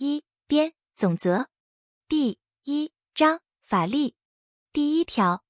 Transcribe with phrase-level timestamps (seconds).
[0.00, 1.48] 一编总则
[2.06, 4.14] 第一章法律
[4.72, 5.42] 第一条，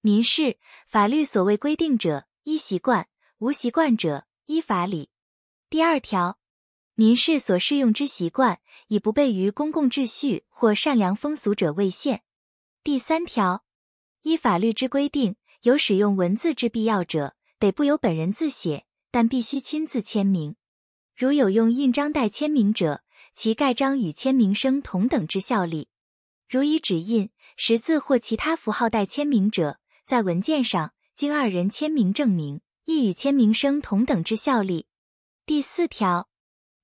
[0.00, 3.04] 民事法律所谓规定者，依习惯；
[3.36, 5.10] 无习惯者，依法理。
[5.68, 6.38] 第二条，
[6.94, 12.22] 民事所适用之习惯，以不悖于公共秩序或善良风俗者为限。
[12.82, 13.66] 第三条，
[14.22, 20.56] 依法律之规定，有使用文字之必要者，得不由本人自写，但必须亲自签名。
[21.14, 23.04] 如有用印章代签名者，
[23.42, 25.88] 其盖章与签名生同等之效力。
[26.46, 34.84] 如以指印、识字或其他符号代签名者，在文件上经二人签名证明，亦与签名生同等之效力。
[35.46, 36.28] 第四条，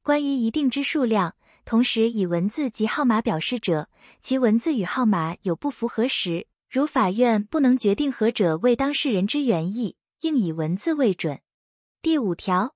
[0.02, 3.90] 关于一定之数量，同时以文字及号码表示者，
[4.22, 11.42] 其文字与号码有不符合时，如法院不能决定何者为当事人之原意，应以文字为准。
[12.00, 12.74] 第五条。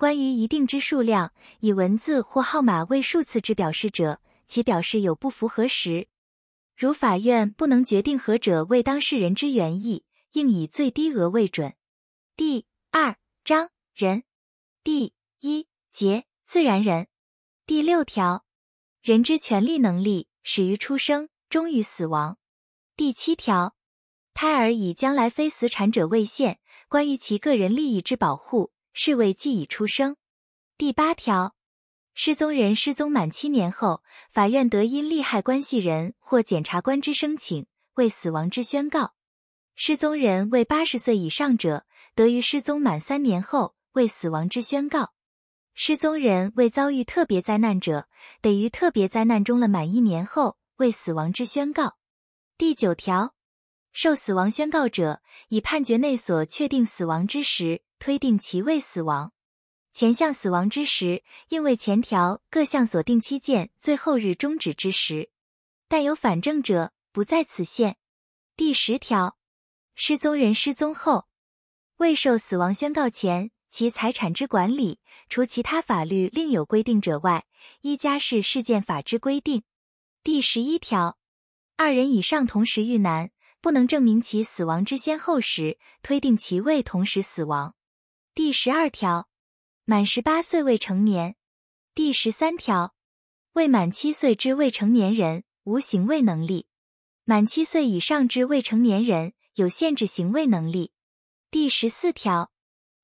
[0.00, 6.08] 关于一定之数量，以文字或号码为数次之表示者，其表示有不符合时，
[6.74, 11.74] 如法院不能决定何者为当事人之原意，应以最低额为准。
[12.34, 14.22] 第二章人
[14.82, 17.08] 第一节自然人
[17.66, 18.46] 第六条，
[19.02, 22.38] 人之权利能力始于出生，终于死亡。
[22.96, 23.74] 第七条，
[24.32, 28.72] 胎儿以将来非死产者为限，关于其个人利益之保护。
[28.92, 30.16] 是为既已出生。
[30.76, 31.54] 第八条，
[32.14, 39.14] 失踪人失踪满七年后，法院得因利害关系人或检察官之申请，为死亡之宣告。
[39.74, 45.12] 失踪人为八十岁以上者，得于失踪满三年后，为死亡之宣告。
[45.72, 48.08] 失踪人为遭遇特别灾难者，
[48.42, 51.96] 得于特别灾难中了满一年后，为死亡之宣告。
[52.58, 53.34] 第九条，
[53.92, 57.82] 受死亡宣告者，以判决内所确定死亡之时。
[58.02, 59.34] 推定其未死亡，
[59.92, 65.30] 前项死亡之时，应为前条各项所定期限最后日终止之时。
[65.86, 67.98] 但有反证者，不在此限。
[68.56, 69.36] 第十条，
[69.94, 71.26] 失踪人失踪后，
[71.98, 77.44] 未受死亡宣告前，其财产之管理，除其他法律另有规定者外，
[77.82, 79.64] 依家事事件法之规定。
[80.24, 81.18] 第十一条，
[81.76, 87.74] 二人以上同时遇难，不能证明其死亡之先后时，推定其未同时死亡。
[88.34, 89.28] 第十二条，
[89.84, 91.36] 满十八岁未成年。
[91.94, 92.94] 第十三条，
[93.52, 96.66] 未满七岁之未成年人无行为能力；
[97.24, 100.92] 满七岁以上之未成年人有限制行为能力。
[101.50, 102.52] 第十四条，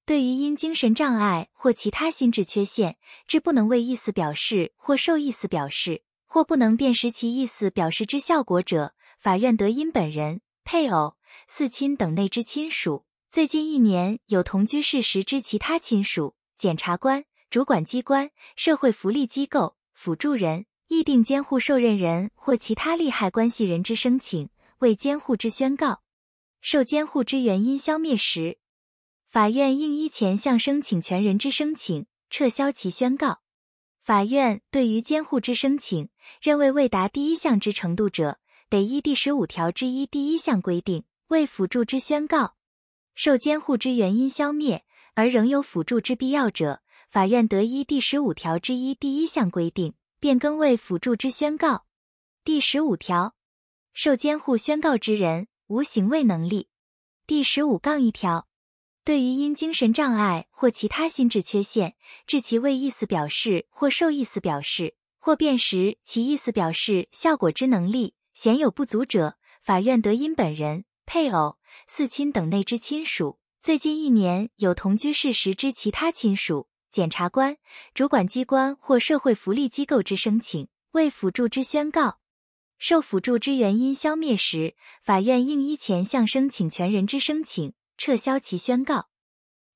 [0.06, 2.96] 对于因精神障碍或其他心智缺陷
[3.26, 11.16] 致不能为意思表示或受意思表示，或不能辨识其意思表示之效果者，法院得因本人、配偶、
[11.46, 13.06] 四亲等内之亲属。
[13.30, 26.02] 最近一年有同居事实之其他亲属、检察官、主管机关、社会福利机构、辅助人、议定监护受任人或其他利害关系人之申请，为监护之宣告，
[26.60, 28.58] 受监护之原因消灭时，
[29.28, 33.42] 法院应依前项申请权人之申请，撤销其宣告。
[34.00, 36.08] 法院对于监护之申请，
[36.42, 42.56] 认为未达第一项之程度者，得依第十五条之一第一项规定，为辅助之宣告。
[43.14, 44.84] 受监护之原因消灭，
[45.14, 51.86] 而仍有辅助之必要者，法院得依第十五条之一第一项规定，变更为辅助之宣告。
[52.42, 53.36] 第十五条，
[53.92, 56.68] 受监护宣告之人无行为能力。
[57.24, 58.48] 第十五杠一条，
[59.04, 61.94] 对于因精神障碍或其他心智缺陷
[62.26, 71.56] 致其为意思表示或受意思表示，或辨识其意思表示效果之能力显有不足者，法院得因本人、配偶。
[71.88, 77.56] 四亲等内之亲属，最近一年有同居事实之其他亲属，检察官、
[77.94, 82.18] 主管机关或社会福利机构之申请，为辅助之宣告，
[82.78, 89.08] 受辅助之原因消灭时，法院应依前项申请权人之申请，撤销其宣告。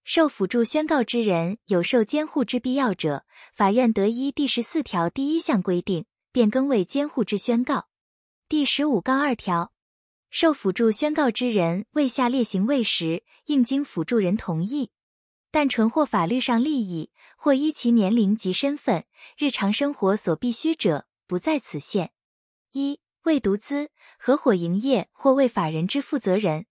[0.04, 7.86] 受辅助宣告之人有受监护之必要者，法院得依第十四条第一项规定，变更为监护之宣告。
[8.50, 9.72] 第十五杠二条。
[10.28, 14.90] 受辅助宣告之人未下列行为时，应经辅助人同意，
[15.52, 19.04] 但纯获法律上利益或依其年龄及身份、
[19.38, 22.10] 日常生活所必须者，不在此限：
[22.72, 26.64] 一、为独资、合伙营业或为法人之负责人；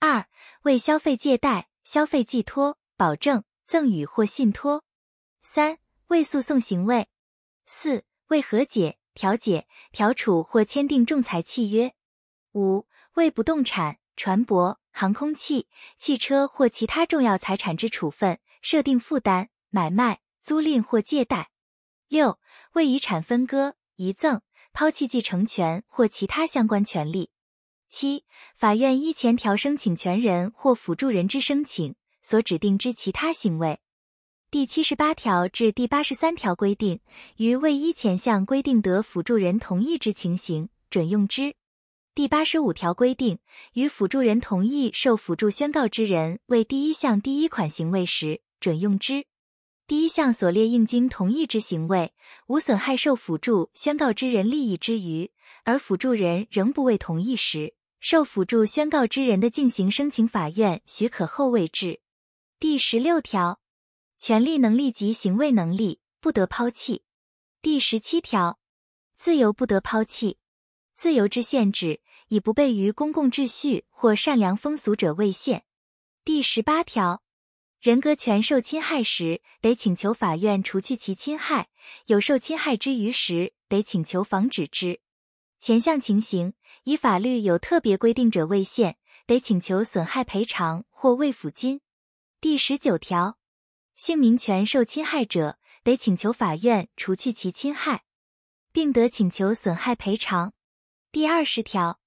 [0.00, 0.26] 二、
[0.62, 4.80] 为消费借贷、消费寄托、保证、赠与或信托；
[5.40, 5.78] 三、
[6.08, 7.04] 为诉讼行为；
[7.64, 11.90] 四、为和解、调解、调处或签订仲裁契约；
[12.52, 12.86] 五。
[13.16, 15.68] 为不动产、船舶、航空器、
[15.98, 21.50] 汽车或其他重要财产之处分设定负担、买卖、租赁或借贷；
[22.08, 22.38] 六、
[22.72, 24.40] 为遗产分割、遗赠、
[24.72, 27.32] 抛弃继承权或其他相关权利。
[27.86, 28.24] 七、
[28.56, 33.81] 法院依前条申请权人或辅助人之申请所指定之其他行为。
[34.52, 37.00] 第七十八条至第八十三条规定，
[37.38, 41.54] 于未依前项规定得辅助人同意之情形，准用之。
[42.14, 43.38] 第八十五条规定，
[43.72, 49.24] 与辅助人同意受辅助宣告之人为第一项第一款行为时，准用之。
[49.86, 52.12] 第一项所列应经同意之行为，
[52.48, 55.30] 无损害受辅助宣告之人利益之余，
[55.64, 62.00] 而辅助人仍不为同意时，受辅助宣告之人的进行申请法院许可后未至。
[62.60, 63.61] 第十六条，
[64.24, 67.02] 权利能力及行为能力不得抛弃。
[67.60, 68.60] 第十七条，
[69.16, 70.38] 自由不得抛弃。
[70.94, 75.64] 自由之限制，以不悖于公共秩序或善良风俗者为限。
[76.24, 77.24] 第十八条，
[77.80, 81.64] 人格权受侵害时，得请求法院除去其侵害；
[82.06, 85.00] 有受侵害之余时，得请求防止之。
[85.58, 86.54] 前项情形，
[86.84, 91.80] 以法律有特别规定者为限，得请求损害赔偿或慰抚金。
[92.40, 93.36] 第十九条，
[94.04, 98.02] 姓名权受侵害者，得请求法院除去其侵害，
[98.72, 100.54] 并得请求损害赔偿。
[101.12, 102.00] 第二十条，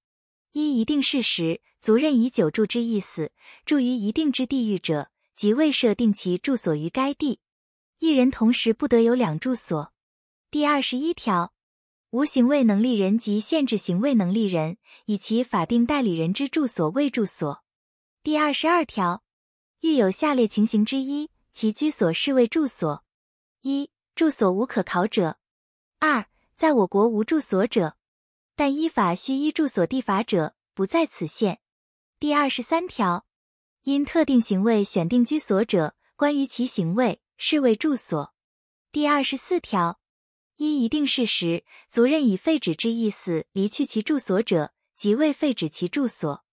[0.52, 3.32] 依一定事实，足任以久住之意思，
[3.64, 7.40] 住于一定之地域者，即未设定其住所于该地。
[8.00, 9.94] 一人同时不得有两住所。
[10.50, 11.54] 第二十一条，
[12.10, 14.76] 无行为能力人及限制行为能力人
[15.06, 17.64] 以其法定代理人之住所为住所。
[18.22, 19.24] 第二十二条，
[19.80, 23.02] 遇有下列情形之一，其居所是为住所：
[23.62, 25.38] 一、住所无可考者；
[26.00, 27.96] 二、在我国无住所者。
[28.54, 31.62] 但依法需依住所地法者，不在此限。
[32.20, 33.26] 第二十三条，
[33.84, 38.34] 因特定行为选定居所者，关于其行为视为住所。
[38.92, 39.98] 第二十四条，
[40.56, 46.44] 依一定事实，足任以废止之意思离去其住所者，即为废止其住所。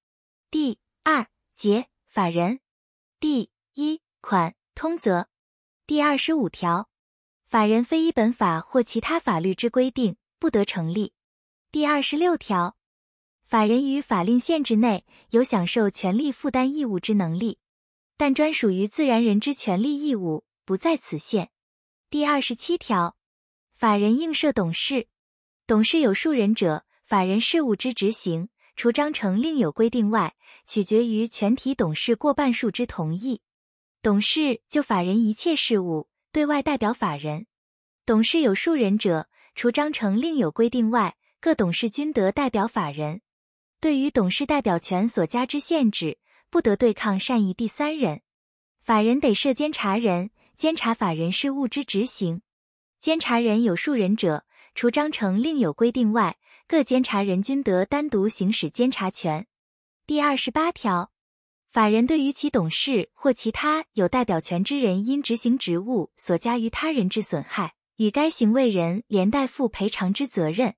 [0.49, 2.61] 第二节法人
[3.19, 5.27] 第一款通则
[5.85, 6.89] 第二十五条，
[7.45, 11.13] 法人非依本法或其他法律之规定，不得成立。
[11.71, 12.75] 第二十六条，
[13.43, 17.59] 法人于法令限制内有享受权利负担义务之能力，
[18.17, 21.51] 但专属于自然人之权利义务不在此限。
[22.09, 23.15] 第二十七条，
[23.73, 25.07] 法人应设董事，
[25.67, 30.35] 董事有数人者，法人事务之执行，除章程另有规定外，
[30.65, 33.41] 取决于全体董事过半数之同意。
[34.03, 37.47] 董事就法人一切事务对外代表法人。
[38.05, 41.15] 董事有数人者，除章程另有规定外。
[41.39, 43.21] 各董事均得代表法人，
[43.79, 46.17] 对于董事代表权所加之限制，
[46.49, 48.23] 不得对抗善意第三人。
[48.81, 52.41] 法人得设监察人，监察法人事务之执行。
[52.99, 54.45] 监察人有数人者，
[54.75, 59.47] 除章程另有规定外，各监察人均得单独行使监察权。
[60.05, 61.12] 第二十八条，
[61.73, 70.75] 法人对于其董事或其他有代表权之人因执行职务所加于他人之损害，与该行为人连带负赔偿之责任。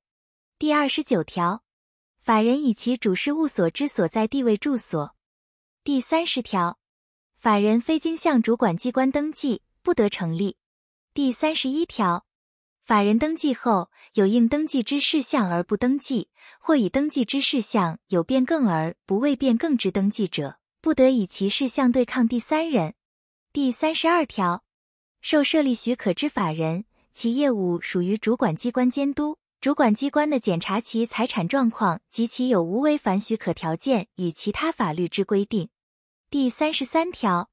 [0.58, 1.66] 第二十九条，
[2.22, 5.14] 法人以其主事务所之所在地位住所。
[5.84, 6.80] 第三十条，
[7.36, 10.56] 法人非经向主管机关登记，不得成立。
[11.14, 12.26] 第三十一条，
[12.82, 16.30] 法人登记后有应登记之事项而不登记，
[16.62, 22.94] 或已登记之事项有变更而不为变更之登记者，不得以其事项对抗第三人。
[23.52, 24.64] 第三十二条，
[25.20, 29.40] 受设立许可之法人，其业务属于主管机关监督。
[29.60, 35.70] 主管机关的检查其财产状况及其有无违反许可条件与其他法律之规定。
[36.30, 37.50] 第三十三条，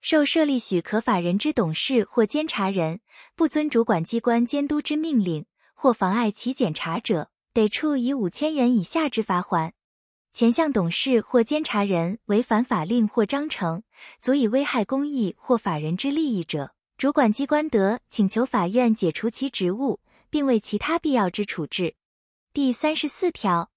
[0.00, 3.00] 受设立许可法人之董事或监察人
[3.34, 9.72] 不遵主管机关监督之命令或妨碍其检查者，得处以五千元以下之罚款。
[10.32, 13.82] 前项董事或监察人违反法令或章程，
[14.20, 20.00] 足以危害公益或法人之利益者，主管机关得请求法院解除其职务。
[20.30, 21.96] 并为其他必要之处置。
[22.52, 23.70] 第三十四条，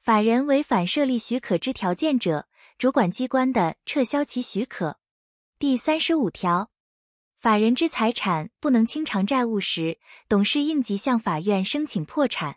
[0.00, 4.98] 法人违反设立许可之条件者，主管机关的撤销其许可。
[5.58, 6.70] 第三十五条，
[7.36, 12.54] 法人之财产不能清偿债务时，董事应即向法院申请破产；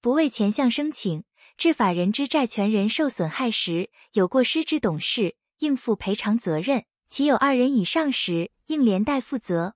[0.00, 1.24] 不为前项申请，
[1.56, 9.74] 致法人之债权人受损害时，有过失之董事应负赔偿责任；其有二人以上时，应连带负责。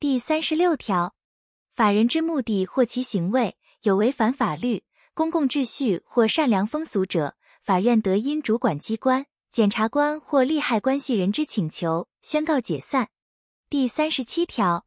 [0.00, 1.14] 第三十六条。
[1.70, 4.82] 法人之目的或其行为有违反法律、
[5.14, 13.10] 公共秩序或善良风俗者，法院得因主管机关、检察官或利害关系人之请求，宣告解散。
[13.70, 14.86] 第三十七条，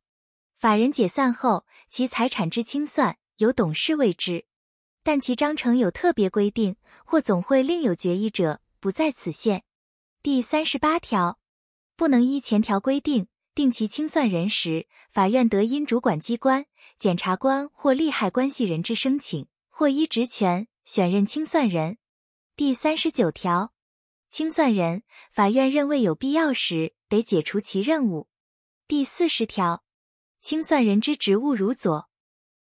[0.58, 4.46] 法人解散后，其财产之清算由董事为之，
[5.04, 9.64] 但其章程有特别规定或总会另有决议者，不在此限。
[10.22, 11.40] 第三十八条，
[11.96, 16.66] 不能依前条规定定其清算人时，法院得因主管机关、
[17.00, 21.98] 检察官或利害关系人之申请，或依职权选任清算人。
[22.56, 23.74] 第三十九条，
[24.30, 28.28] 清算人法院认为有必要时，得解除其任务。
[28.88, 29.84] 第四十条。
[30.40, 32.10] 清算人之职务如左：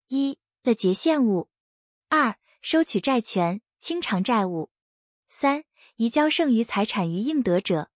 [0.09, 1.47] 一、了结现物；
[2.13, 4.69] 二、收取债权、清偿债务；
[5.29, 5.63] 三、
[5.95, 7.89] 移交剩余财产于应得者。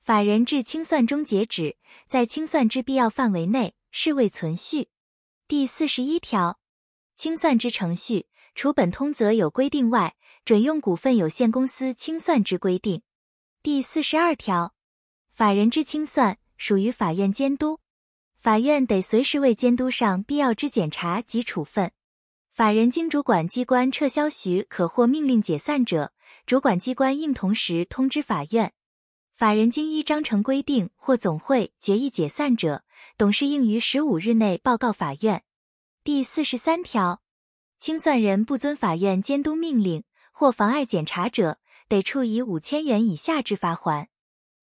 [0.00, 1.76] 法人至清算终结止，
[2.08, 4.88] 在清算之必要范围内，视为存续。
[5.46, 6.58] 第四十一条，
[7.14, 8.26] 清算之程序，
[8.56, 13.02] 除本通则有规定外，准用股份有限公司清算之规定。
[13.62, 14.74] 第四十二条，
[15.30, 17.78] 法人之清算属于法院监督。
[18.36, 21.92] 法院得随时为监督上必要之检查及处分。
[22.52, 26.12] 法人经主管机关撤销许可或命令解散者，
[26.44, 28.74] 主管机关应同时通知法院。
[29.32, 32.84] 法人经依章程规定或总会决议解散者，
[33.16, 35.44] 董事应于十五日内报告法院。
[36.04, 37.22] 第四十三条，
[37.78, 44.08] 清算人不遵法院监督命令或妨碍检查者，得处以五千元以下之罚款。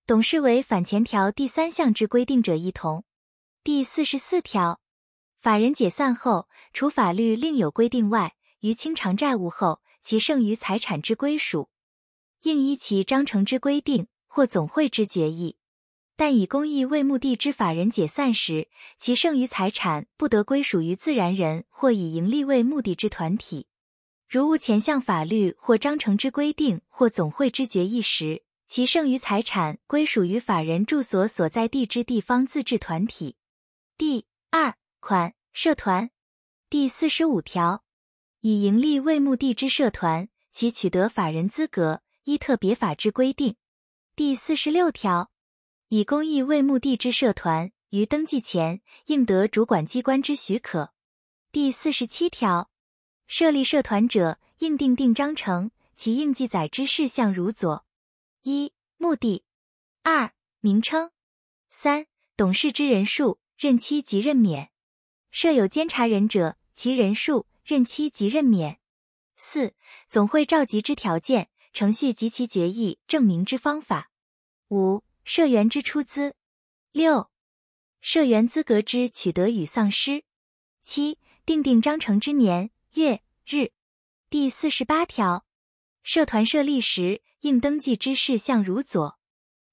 [0.06, 3.04] 董事为反前条第三项之规定者一同。
[3.64, 4.80] 第四十四条，
[5.40, 11.70] 法人解散后，除法律另有规定外，于清偿债务后，其剩余财产之归属，
[12.42, 15.56] 应依其章程之规定或总会之决议。
[16.18, 18.68] 但以公益为目的之法人解散时，
[18.98, 23.68] 其剩余财产不得归属于自然人或以盈利为目的之团体。
[24.28, 33.38] 如无前项法律或章程之规定或总会之决议时，其剩余财产归属于法人住所所在地之地方自治团体。
[33.98, 36.12] 第二款社团
[36.70, 37.84] 第四十五条，
[38.42, 43.56] 以盈利为目的之社团，其取得法人资格依特别法之规定。
[44.16, 45.32] 第四十六条，
[45.88, 50.94] 以公益为目的之社团，于登记前应得主管机关之许可。
[51.52, 52.70] 第四十七条，
[53.26, 57.86] 设立社团者，应订定章程，其应记载之事项如左：
[58.44, 59.44] 一、目的；
[60.04, 61.10] 二、名称；
[61.70, 63.40] 三、董事之人数。
[63.60, 64.72] 任期及任免，
[65.32, 68.80] 设有监察人者，其人数、任期及任免。
[69.36, 69.74] 四、
[70.08, 74.12] 总会召集之条件、程序及其决议证明之方法。
[74.70, 76.36] 五、社员之出资。
[76.92, 77.30] 六、
[78.02, 80.24] 社员资格之取得与丧失。
[80.84, 83.72] 七、订定章程之年月日。
[84.30, 85.46] 第四十八条，
[86.04, 89.20] 社团设立时应登记之事项如左：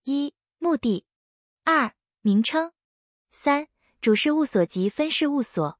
[0.04, 1.04] 一、目的；
[1.64, 2.70] 二、名称；
[3.32, 3.68] 三。
[4.00, 5.78] 主事务所及分事务所，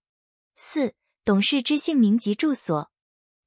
[0.56, 0.94] 四
[1.24, 2.90] 董事之姓名及住所，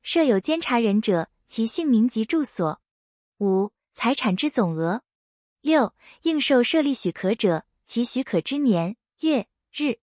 [0.01, 2.81] 设有监察人者，其姓名及住所。
[3.39, 5.03] 五财产之总额。
[5.61, 9.99] 六应受设立许可者，其许可之年月日。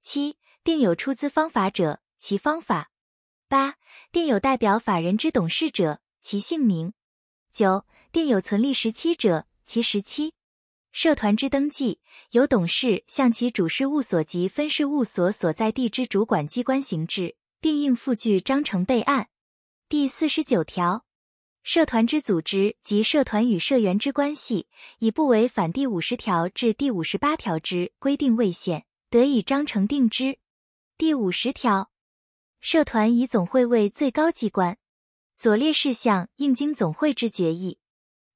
[0.00, 2.90] 七定有出资方法者，其方法。
[3.48, 3.76] 八
[4.10, 6.94] 定有代表法人之董事者，其姓名。
[7.52, 10.33] 九定有存立时期者，其时期。
[10.94, 11.98] 社团之登记，
[12.30, 19.28] 由董事向其主事务所及分事务所所在地之主管机关行制，并应附具章程备案。
[19.88, 21.04] 第四十九条，
[21.64, 24.68] 社团之组织及社团与社员之关系，
[25.00, 30.38] 以不违反第五十条至第五十八条之规定为限，得以章程定之。
[30.96, 31.90] 第五十条，
[32.60, 34.78] 社团以总会为最高机关，
[35.34, 37.80] 左列事项应经总会之决议：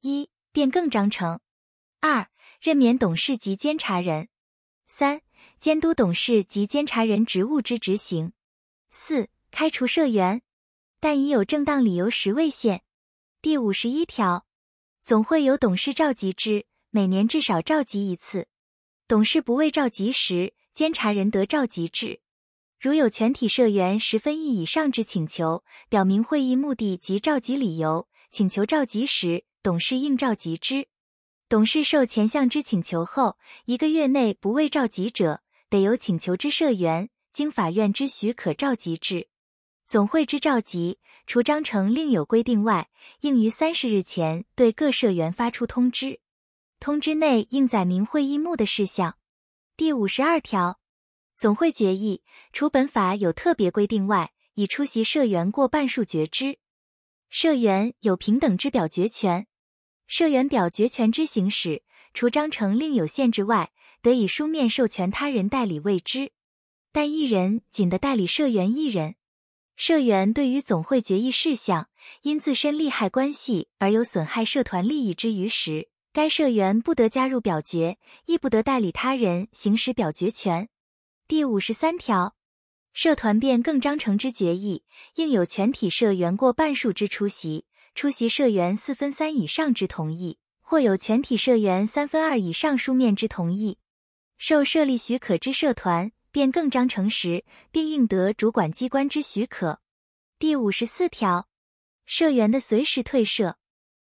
[0.01, 1.39] 一、变更章程；
[2.01, 2.29] 二、
[2.61, 4.29] 任免董事及监察人，
[4.89, 5.23] 三、
[5.57, 8.33] 监督董事及监察人职务之执行，
[8.91, 10.43] 四、开除社员，
[10.99, 12.83] 但已有正当理由时未限。
[13.41, 14.45] 第五十一条，
[15.01, 18.49] 总会由董事召集之，每年至少召集一次。
[19.07, 22.21] 董事不未召集时，监察人得召集之。
[22.81, 30.89] 如有全体社员十分一以上之请求，表明会议目的及召集理由，请求召集时，董事应召集之。
[31.49, 35.41] 董事受前项之请求后，一个月内不未召集者，
[35.71, 39.29] 得由请求之社员经法院之许可召集之。
[39.87, 42.91] 总会之召集，除章程另有规定外，
[43.21, 46.21] 应于三十日前对各社员发出通知。
[46.81, 49.17] 通知内应载明会议目的事项。
[49.75, 50.79] 第五十二条，
[51.35, 56.59] 总会决议，除本法有特别规定外，已出席社员过半数决之。
[57.31, 59.47] 社员有平等之表决权。
[60.09, 61.83] 社员表决权之行使，
[62.15, 66.33] 除章程另有限制外，得以书面授权他人代理为之。
[66.91, 69.17] 但一人仅得代理社员一人。
[69.77, 71.91] 社员对于总会决议事项，
[72.23, 80.71] 因自身利害关系而有损害社团利益之余时，该社员不得加入表决，亦不得代理他人行使表决权。
[81.29, 82.35] 第五十三条，
[82.95, 84.85] 社团变更章程之决议，
[85.17, 87.67] 应有全体社员过半数之出席，
[87.99, 93.79] 出席社员四分三以上之同意，或有全体社员三分二以上书面之同意。
[94.37, 96.13] 受设立许可之社团。
[96.31, 99.81] 变更章程时，并应得主管机关之许可。
[100.39, 101.49] 第五十四条，
[102.07, 103.57] 社员的随时退社，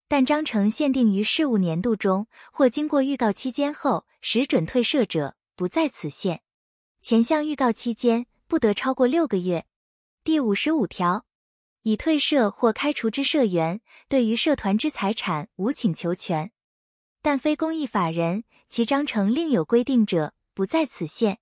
[0.07, 6.43] 但章程限定于事务年度中或经过预告期间后实准退社者，不在此限。
[7.01, 9.65] 前项预告期间不得超过六个月。
[10.23, 11.25] 第五十五条，
[11.89, 13.81] 已退社或开除之社员，
[14.11, 16.53] 对于社团之财产无请求权，
[17.23, 21.39] 但非公益法人，其章程另有规定者，不在此限。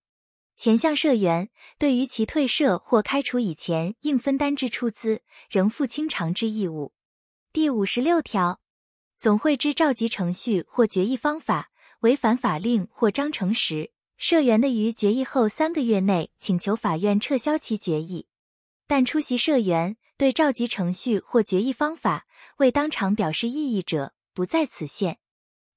[0.56, 1.50] 前项社员
[1.80, 6.92] 对于其退社或开除以前应分担之出资，仍负清偿之义务。
[7.52, 8.60] 第五十六条，
[9.18, 11.72] 总会之召集程序或决议方法
[12.02, 18.28] 违反法令或章程时，社员的于决议后三个月内请求法院撤销其决议。
[18.86, 25.18] 但出席社员对召集程序或决议方法未当场表示异议者，不在此限。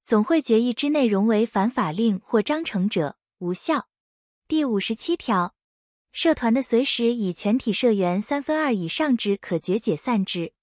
[0.02, 3.88] 总会决议之内容为反法令或章程者，无效。
[4.48, 5.54] 第五十七条，
[6.10, 10.54] 社团的随时以全体社员三分二以上之可决解散之。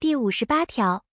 [0.00, 1.04] 第五十八条，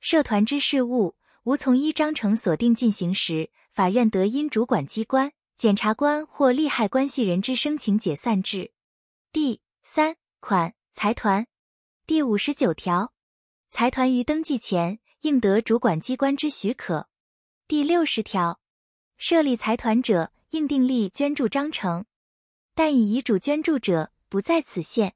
[0.00, 8.72] 社团之事务无从依章程所定进行时，法院得因主管机关、检察官或利害关系人之申请解散之。
[9.32, 11.46] 第三款财团
[12.08, 13.12] 第五十九条，
[13.68, 17.08] 财团于登记前应得主管机关之许可。
[17.66, 18.60] 第六十条，
[19.16, 20.30] 设立财团者。
[20.50, 22.04] 应订立捐助章程，
[22.76, 25.14] 但以遗嘱捐助者不在此限。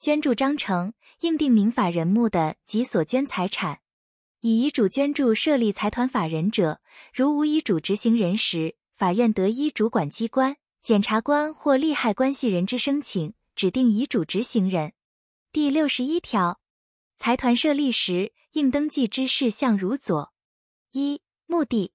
[0.00, 3.80] 捐助章程应定明法人目的及所捐财产。
[4.40, 6.80] 以遗嘱捐助设立财团法人者，
[7.12, 14.94] 如无遗嘱执行人时，法院得依主管机关、检察官或利害关系人之申请，指定遗嘱执行人。
[15.52, 16.62] 第六十一条，
[17.18, 20.32] 财团设立时应登记之事项如左：
[20.92, 21.92] 一、目的；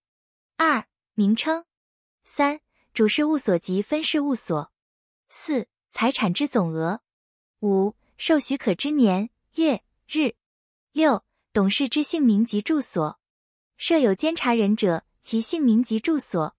[0.58, 1.64] 二、名称；
[2.24, 2.62] 三。
[2.94, 4.72] 主事务所及分事务所，
[5.28, 7.02] 四财产之总额，
[7.62, 10.36] 五受许可之年月日，
[10.92, 13.20] 六董事之姓名及住所，
[13.76, 16.56] 设有监察人者，其姓名及住所，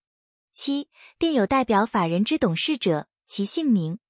[0.53, 4.01] 七定有代表法人之董事者，其姓名，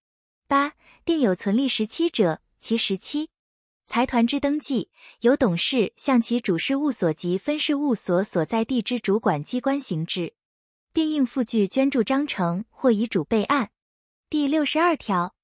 [0.47, 0.73] 八
[1.05, 3.31] 定有存立时期者，其十七。
[3.87, 4.91] 财团之登记，
[5.21, 10.35] 由董事向其主事务所及分事务所所在地之主管机关行之。
[10.93, 13.71] 并应附具捐助章程或遗嘱备案。
[14.29, 15.37] 第六十二条，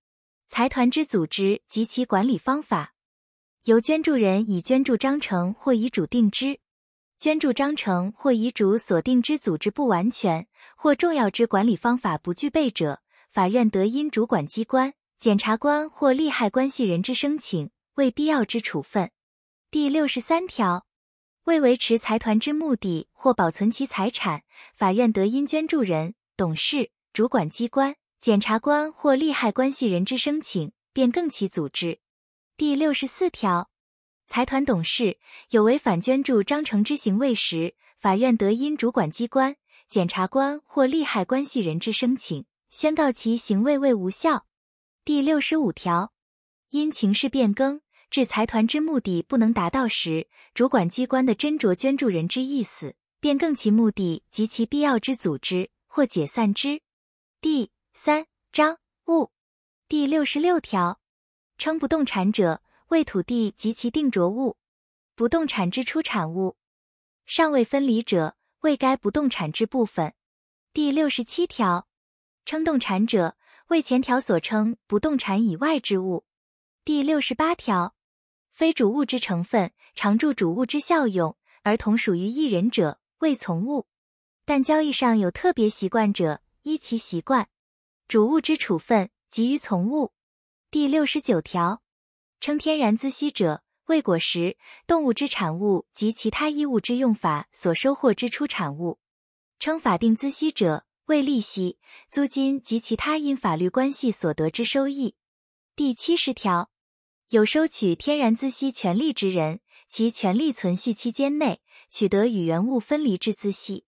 [0.48, 2.94] 财团之组织及其管理方法，
[3.64, 6.58] 由捐助人以捐助章程或遗嘱定之。
[7.18, 13.00] 捐助章程或遗嘱所定之组织不完全或重要之管理方法不具备者，
[13.30, 14.94] 法院得因主管机关、
[15.24, 19.10] 检察官或利害关系人之申请，为必要之处分。
[19.70, 20.84] 第六十三条。
[21.44, 24.42] 为维持财团之目的或保存其财产，
[24.74, 32.00] 法院得因捐助人、董事、主管机关、检察官或利害关系人之申请，变更其组织。
[32.58, 33.70] 第六十四条，
[34.26, 35.16] 财团董事
[35.48, 39.56] 有违反捐助章程之行为时，法院得因主管机关、
[39.88, 44.44] 检察官或利害关系人之申请，宣告其行为为无效。
[45.06, 46.14] 第六十五条，
[46.70, 47.82] 因情势变更。
[48.08, 56.80] 致财团之目的不能达到时，主管机关的斟酌捐助人之意思，变更其目的及其必要之组织或解散之。
[57.42, 59.30] 第三章物
[59.88, 60.98] 第六十六条，
[61.58, 64.56] 称不动产者为土地及其定着物，
[65.14, 66.56] 不动产之出产物，
[67.26, 70.14] 尚未分离者为该不动产之部分。
[70.72, 71.88] 第六十七条，
[72.46, 73.36] 称动产者
[73.74, 76.24] 为前条所称不动产以外之物。
[76.84, 77.96] 第六十八条。
[78.52, 83.88] 非主物之成分，常助主物之效用，而同属于一人者，谓从物。
[84.44, 87.48] 但交易上有特别习惯者，依其习惯。
[88.06, 90.12] 主物之处分，即于从物。
[90.70, 91.82] 第六十九条，
[92.38, 94.56] 称天然资息者，为果实、
[94.86, 99.00] 动物之产物及其他衣物之用法所收获之出产物。
[99.58, 105.14] 称法定资息者，为利息、租金及其他因法律关系所得之收益。
[105.74, 106.70] 第七十条。
[107.30, 113.86] 有收取天然资息权利之人，其权利存续期间内取得与原物分离之资息，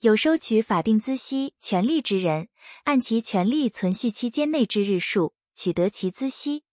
[0.00, 2.48] 有收取法定孳息权利之人，
[2.84, 6.64] 按其权利存续期间内之日数取得其孳息。